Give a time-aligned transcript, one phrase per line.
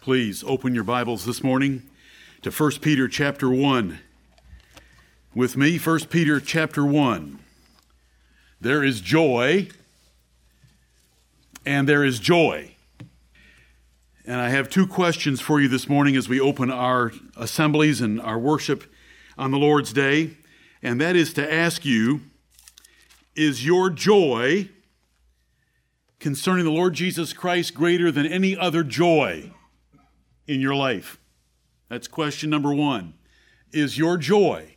[0.00, 1.82] Please open your Bibles this morning
[2.40, 3.98] to 1 Peter chapter 1.
[5.34, 7.38] With me, 1 Peter chapter 1.
[8.62, 9.68] There is joy,
[11.66, 12.76] and there is joy.
[14.24, 18.22] And I have two questions for you this morning as we open our assemblies and
[18.22, 18.90] our worship
[19.36, 20.30] on the Lord's Day.
[20.82, 22.22] And that is to ask you
[23.36, 24.70] Is your joy
[26.20, 29.52] concerning the Lord Jesus Christ greater than any other joy?
[30.50, 31.18] In your life?
[31.88, 33.14] That's question number one.
[33.72, 34.76] Is your joy,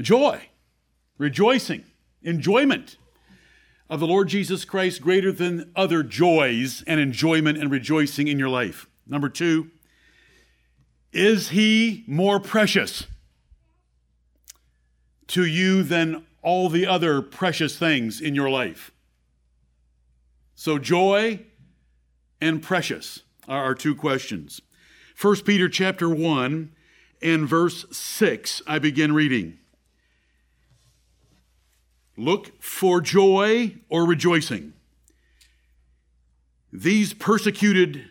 [0.00, 0.48] joy,
[1.16, 1.84] rejoicing,
[2.22, 2.96] enjoyment
[3.88, 8.48] of the Lord Jesus Christ greater than other joys and enjoyment and rejoicing in your
[8.48, 8.88] life?
[9.06, 9.70] Number two,
[11.12, 13.06] is he more precious
[15.28, 18.90] to you than all the other precious things in your life?
[20.56, 21.40] So, joy
[22.40, 23.22] and precious
[23.56, 24.60] our two questions.
[25.20, 26.72] 1 Peter chapter 1
[27.20, 29.58] and verse 6, I begin reading.
[32.16, 34.74] Look for joy or rejoicing.
[36.72, 38.06] These persecuted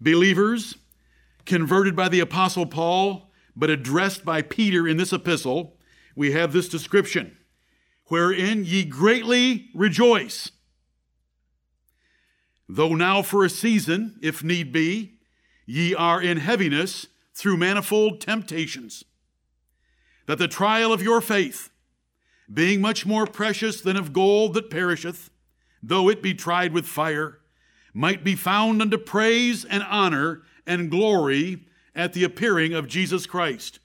[0.00, 0.76] believers,
[1.44, 5.76] converted by the Apostle Paul, but addressed by Peter in this epistle,
[6.14, 7.36] we have this description
[8.06, 10.50] wherein ye greatly rejoice
[12.74, 15.18] Though now for a season, if need be,
[15.66, 19.04] ye are in heaviness through manifold temptations,
[20.24, 21.68] that the trial of your faith,
[22.50, 25.28] being much more precious than of gold that perisheth,
[25.82, 27.40] though it be tried with fire,
[27.92, 33.80] might be found unto praise and honor and glory at the appearing of Jesus Christ,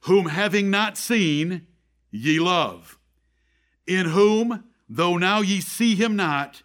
[0.00, 1.68] whom having not seen,
[2.10, 2.98] ye love,
[3.86, 6.62] in whom, though now ye see him not,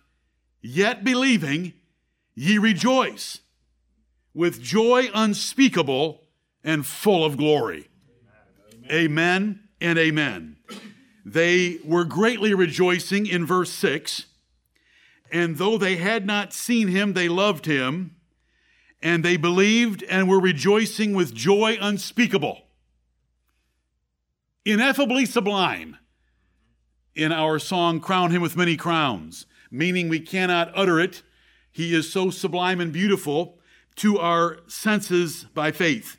[0.62, 1.74] yet believing,
[2.36, 3.40] ye rejoice
[4.34, 6.22] with joy unspeakable
[6.64, 7.90] and full of glory.
[8.90, 10.58] Amen, amen and amen.
[11.26, 14.26] They were greatly rejoicing in verse 6.
[15.32, 18.16] And though they had not seen him, they loved him,
[19.02, 22.64] and they believed and were rejoicing with joy unspeakable.
[24.66, 25.98] Ineffably sublime
[27.16, 31.24] in our song, Crown Him with Many Crowns meaning we cannot utter it.
[31.72, 33.58] He is so sublime and beautiful
[33.98, 36.18] to our senses by faith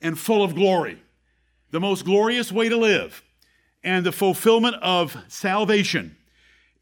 [0.00, 1.02] and full of glory.
[1.70, 3.22] The most glorious way to live
[3.82, 6.16] and the fulfillment of salvation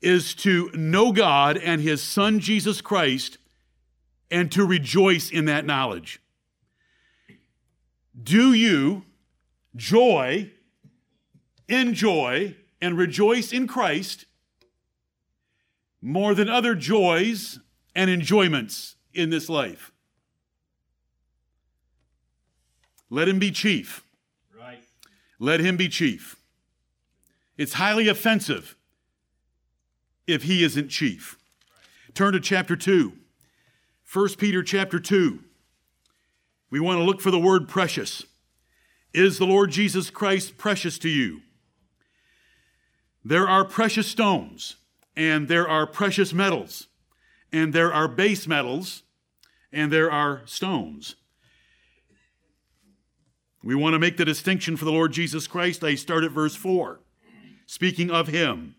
[0.01, 3.39] is to know God and His Son Jesus Christ
[4.31, 6.21] and to rejoice in that knowledge.
[8.21, 9.05] Do you
[9.77, 10.51] joy,
[11.69, 14.27] enjoy, and rejoice in Christ
[16.03, 17.59] more than other joys
[17.95, 19.93] and enjoyments in this life.
[23.11, 24.05] Let him be chief.
[24.57, 24.83] Right.
[25.39, 26.37] Let him be chief.
[27.59, 28.77] It's highly offensive
[30.27, 31.37] if he isn't chief.
[31.75, 32.15] Right.
[32.15, 33.13] Turn to chapter 2.
[34.13, 35.41] 1 Peter chapter 2.
[36.71, 38.25] We want to look for the word precious.
[39.13, 41.41] Is the Lord Jesus Christ precious to you?
[43.25, 44.77] There are precious stones
[45.21, 46.87] and there are precious metals,
[47.53, 49.03] and there are base metals,
[49.71, 51.15] and there are stones.
[53.63, 55.85] We want to make the distinction for the Lord Jesus Christ.
[55.85, 57.01] I start at verse 4.
[57.67, 58.77] Speaking of him,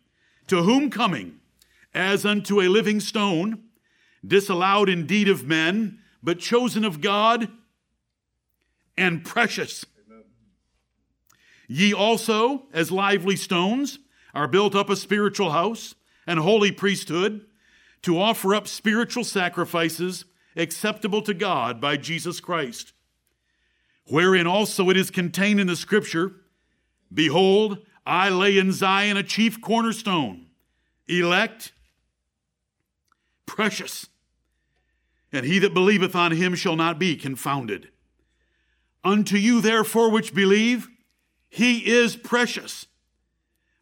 [0.48, 1.42] to whom coming,
[1.94, 3.66] as unto a living stone,
[4.26, 7.50] disallowed indeed of men, but chosen of God,
[8.98, 9.86] and precious.
[10.08, 10.24] Amen.
[11.68, 14.00] Ye also, as lively stones,
[14.34, 15.94] are built up a spiritual house
[16.26, 17.46] and holy priesthood
[18.02, 22.94] to offer up spiritual sacrifices acceptable to God by Jesus Christ.
[24.08, 26.34] Wherein also it is contained in the scripture
[27.14, 30.48] Behold, I lay in Zion a chief cornerstone,
[31.08, 31.74] elect,
[33.46, 34.08] precious,
[35.32, 37.90] and he that believeth on him shall not be confounded.
[39.04, 40.88] Unto you, therefore, which believe,
[41.50, 42.86] he is precious.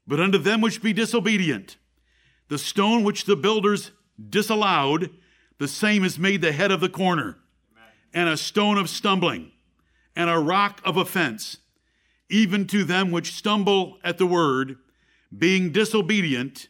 [0.07, 1.77] But unto them which be disobedient,
[2.49, 3.91] the stone which the builders
[4.29, 5.11] disallowed,
[5.59, 7.37] the same is made the head of the corner,
[8.13, 9.51] and a stone of stumbling,
[10.15, 11.57] and a rock of offense,
[12.29, 14.77] even to them which stumble at the word,
[15.35, 16.67] being disobedient,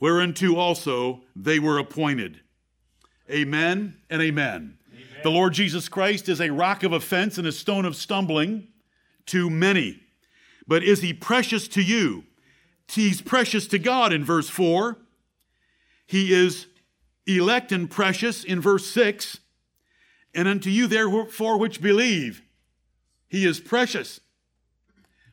[0.00, 2.40] whereunto also they were appointed.
[3.30, 4.78] Amen and amen.
[4.92, 5.06] amen.
[5.22, 8.68] The Lord Jesus Christ is a rock of offense and a stone of stumbling
[9.26, 10.00] to many.
[10.66, 12.24] But is he precious to you?
[12.90, 14.96] He's precious to God in verse 4.
[16.06, 16.66] He is
[17.26, 19.38] elect and precious in verse 6,
[20.34, 22.42] and unto you therefore which believe,
[23.28, 24.20] he is precious.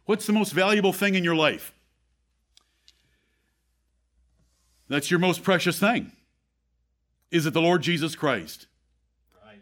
[0.04, 1.74] What's the most valuable thing in your life?
[4.88, 6.12] That's your most precious thing.
[7.32, 8.68] Is it the Lord Jesus Christ?
[9.44, 9.62] Right.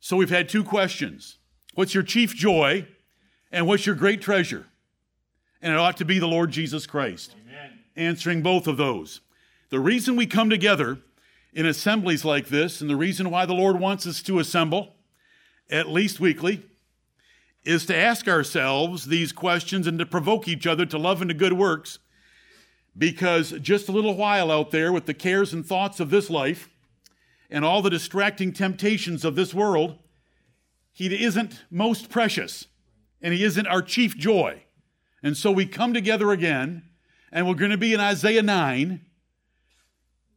[0.00, 1.38] So we've had two questions.
[1.74, 2.88] What's your chief joy
[3.52, 4.66] and what's your great treasure?
[5.60, 7.34] And it ought to be the Lord Jesus Christ.
[7.46, 7.78] Amen.
[7.96, 9.20] Answering both of those.
[9.70, 10.98] The reason we come together
[11.52, 14.94] in assemblies like this, and the reason why the Lord wants us to assemble
[15.70, 16.62] at least weekly,
[17.64, 21.34] is to ask ourselves these questions and to provoke each other to love and to
[21.34, 21.98] good works.
[22.96, 26.70] Because just a little while out there with the cares and thoughts of this life
[27.50, 29.98] and all the distracting temptations of this world,
[30.92, 32.66] He isn't most precious
[33.20, 34.62] and He isn't our chief joy.
[35.22, 36.84] And so we come together again,
[37.32, 39.00] and we're going to be in Isaiah 9.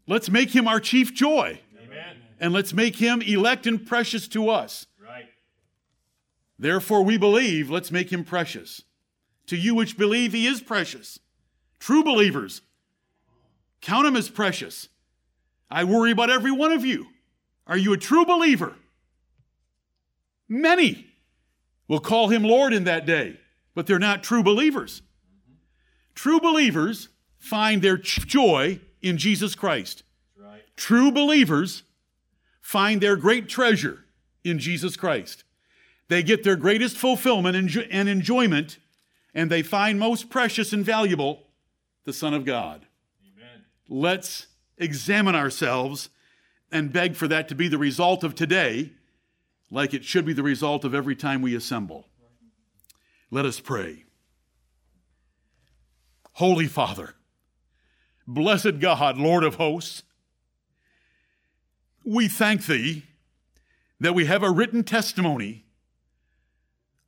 [0.07, 1.59] Let's make Him our chief joy.
[1.83, 2.17] Amen.
[2.39, 4.87] And let's make Him elect and precious to us.
[5.01, 5.27] Right.
[6.57, 8.81] Therefore, we believe, let's make Him precious.
[9.47, 11.19] To you which believe, He is precious.
[11.79, 12.61] True believers,
[13.81, 14.89] count Him as precious.
[15.69, 17.07] I worry about every one of you.
[17.65, 18.75] Are you a true believer?
[20.49, 21.07] Many
[21.87, 23.39] will call him Lord in that day,
[23.73, 25.01] but they're not true believers.
[26.15, 30.03] True believers find their joy in Jesus Christ.
[30.37, 30.63] Right.
[30.75, 31.83] True believers
[32.61, 34.05] find their great treasure
[34.43, 35.43] in Jesus Christ.
[36.07, 38.77] They get their greatest fulfillment and enjoyment,
[39.33, 41.43] and they find most precious and valuable
[42.03, 42.85] the Son of God.
[43.23, 43.63] Amen.
[43.87, 44.47] Let's
[44.77, 46.09] examine ourselves
[46.71, 48.91] and beg for that to be the result of today
[49.69, 52.07] like it should be the result of every time we assemble.
[53.31, 54.03] Let us pray.
[56.33, 57.15] Holy Father,
[58.27, 60.03] blessed God, Lord of hosts,
[62.03, 63.05] we thank Thee
[64.01, 65.63] that we have a written testimony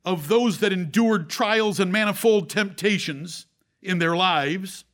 [0.04, 3.46] of those that endured trials and manifold temptations
[3.82, 4.84] in their lives,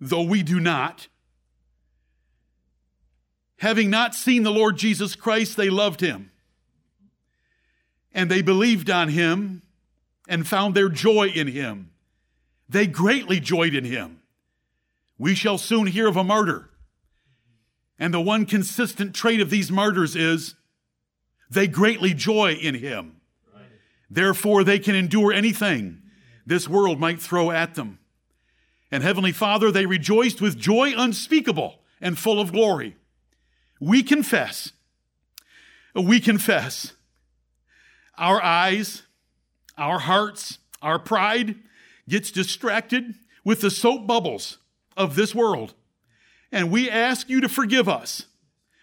[0.00, 1.08] though we do not.
[3.58, 6.30] Having not seen the Lord Jesus Christ, they loved him.
[8.12, 9.62] And they believed on him
[10.28, 11.90] and found their joy in him.
[12.68, 14.20] They greatly joyed in him.
[15.18, 16.70] We shall soon hear of a martyr.
[17.98, 20.54] And the one consistent trait of these martyrs is
[21.50, 23.20] they greatly joy in him.
[24.08, 26.02] Therefore, they can endure anything
[26.46, 27.98] this world might throw at them.
[28.90, 32.96] And Heavenly Father, they rejoiced with joy unspeakable and full of glory
[33.80, 34.72] we confess,
[35.94, 36.92] we confess
[38.20, 39.02] our eyes,
[39.78, 41.56] our hearts, our pride
[42.08, 43.14] gets distracted
[43.44, 44.58] with the soap bubbles
[44.96, 45.74] of this world.
[46.52, 48.26] And we ask you to forgive us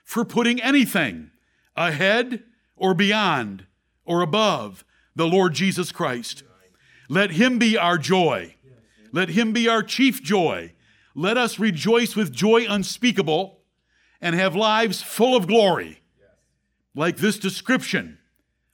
[0.03, 1.29] for putting anything
[1.75, 2.43] ahead
[2.75, 3.65] or beyond
[4.05, 4.83] or above
[5.15, 6.43] the Lord Jesus Christ.
[7.07, 8.55] Let him be our joy.
[9.11, 10.73] Let him be our chief joy.
[11.13, 13.59] Let us rejoice with joy unspeakable
[14.19, 16.01] and have lives full of glory,
[16.95, 18.17] like this description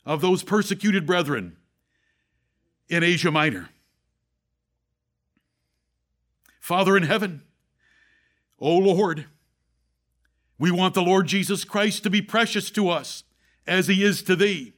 [0.05, 1.57] of those persecuted brethren
[2.89, 3.69] in Asia Minor.
[6.59, 7.41] Father in heaven,
[8.59, 9.25] O Lord,
[10.57, 13.23] we want the Lord Jesus Christ to be precious to us
[13.67, 14.73] as he is to thee,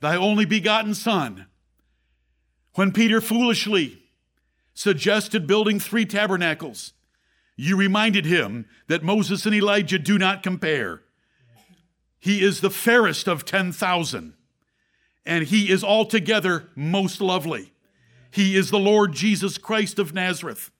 [0.00, 1.46] thy only begotten Son.
[2.74, 4.02] When Peter foolishly
[4.74, 6.94] suggested building three tabernacles,
[7.56, 11.02] you reminded him that Moses and Elijah do not compare.
[12.18, 14.34] He is the fairest of 10,000,
[15.24, 17.72] and he is altogether most lovely.
[18.30, 20.70] He is the Lord Jesus Christ of Nazareth.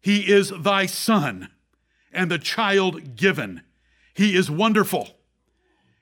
[0.00, 1.48] He is thy son
[2.12, 3.62] and the child given.
[4.14, 5.10] He is wonderful.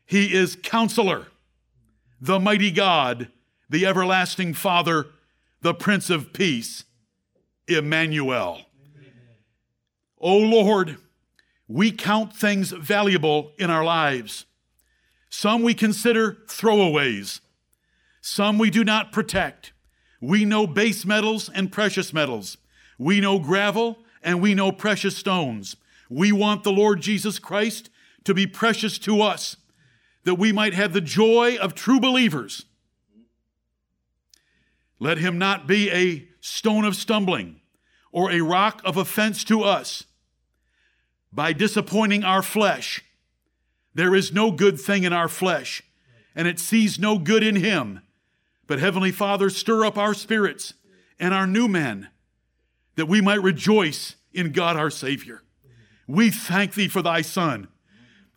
[0.07, 1.29] He is counselor,
[2.21, 3.29] the mighty God,
[3.69, 5.07] the everlasting Father,
[5.63, 6.85] the Prince of Peace,
[7.67, 8.61] Emmanuel.
[10.19, 10.99] O Lord,
[11.67, 14.45] we count things valuable in our lives.
[15.31, 17.41] Some we consider throwaways.
[18.27, 19.75] Some we do not protect.
[20.19, 22.57] We know base metals and precious metals.
[22.97, 25.77] We know gravel and we know precious stones.
[26.09, 27.91] We want the Lord Jesus Christ
[28.25, 29.59] to be precious to us,
[30.25, 32.65] that we might have the joy of true believers.
[34.99, 37.61] Let him not be a stone of stumbling
[38.11, 40.05] or a rock of offense to us
[41.31, 43.05] by disappointing our flesh.
[43.93, 45.83] There is no good thing in our flesh,
[46.35, 48.01] and it sees no good in him.
[48.67, 50.75] But Heavenly Father, stir up our spirits
[51.19, 52.09] and our new men
[52.97, 55.43] that we might rejoice in God our Savior.
[56.07, 57.69] We thank thee for thy Son.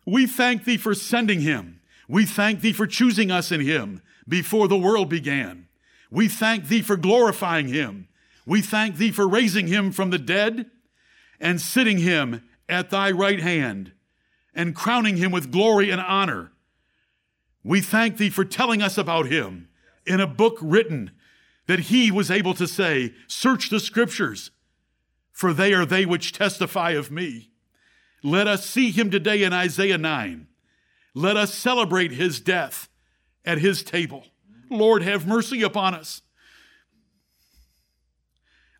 [0.06, 1.80] We thank thee for sending him.
[2.08, 5.68] We thank thee for choosing us in him before the world began.
[6.10, 8.08] We thank thee for glorifying him.
[8.46, 10.70] We thank thee for raising him from the dead
[11.38, 13.92] and sitting him at thy right hand
[14.54, 16.52] and crowning him with glory and honor.
[17.62, 19.68] We thank thee for telling us about him
[20.08, 21.10] in a book written
[21.66, 24.50] that he was able to say, Search the scriptures,
[25.32, 27.50] for they are they which testify of me.
[28.22, 30.48] Let us see him today in Isaiah 9.
[31.14, 32.88] Let us celebrate his death
[33.44, 34.24] at his table.
[34.70, 36.22] Lord, have mercy upon us.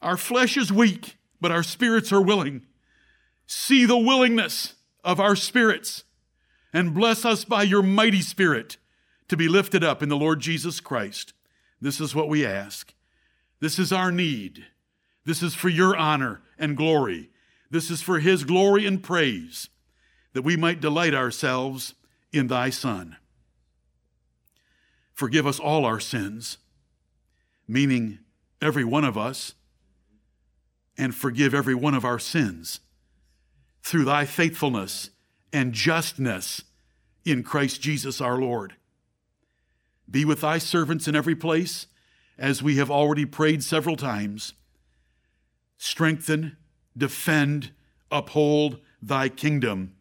[0.01, 2.63] Our flesh is weak, but our spirits are willing.
[3.47, 6.05] See the willingness of our spirits
[6.73, 8.77] and bless us by your mighty spirit
[9.29, 11.33] to be lifted up in the Lord Jesus Christ.
[11.81, 12.93] This is what we ask.
[13.61, 14.67] This is our need.
[15.25, 17.31] This is for your honor and glory.
[17.71, 19.69] This is for his glory and praise,
[20.33, 21.95] that we might delight ourselves
[22.33, 23.17] in thy Son.
[25.13, 26.59] Forgive us all our sins,
[27.67, 28.21] meaning
[28.63, 29.55] every one of us,
[30.97, 32.81] and forgive every one of our sins
[33.83, 35.11] through thy faithfulness
[35.53, 36.63] and justness
[37.25, 38.75] in Christ Jesus our Lord.
[40.11, 41.87] Be with thy servants in every place,
[42.39, 44.55] as we have already prayed several times.
[45.77, 46.57] Strengthen,
[46.97, 47.73] defend,
[48.11, 49.95] uphold thy kingdom.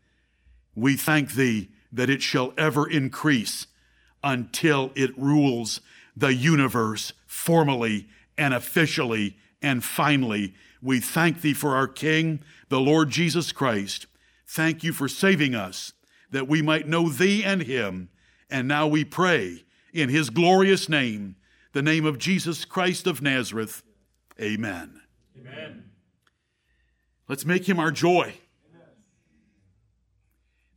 [0.75, 3.67] We thank thee that it shall ever increase
[4.23, 5.81] until it rules
[6.15, 10.53] the universe formally and officially and finally.
[10.81, 14.05] We thank thee for our King, the Lord Jesus Christ.
[14.47, 15.93] Thank you for saving us
[16.31, 18.09] that we might know thee and him.
[18.49, 21.35] And now we pray in his glorious name,
[21.73, 23.83] the name of Jesus Christ of Nazareth.
[24.39, 25.01] Amen.
[25.39, 25.91] Amen.
[27.27, 28.35] Let's make him our joy.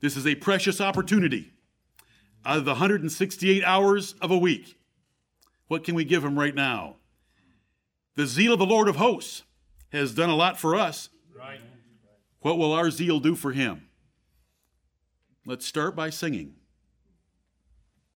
[0.00, 1.52] This is a precious opportunity.
[2.44, 4.78] Out of the 168 hours of a week,
[5.68, 6.96] what can we give him right now?
[8.16, 9.42] The zeal of the Lord of hosts
[9.92, 11.10] has done a lot for us.
[11.36, 11.60] Right.
[12.40, 13.88] What will our zeal do for him?
[15.44, 16.54] Let's start by singing.